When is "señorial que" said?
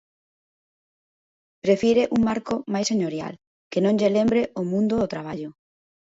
2.91-3.79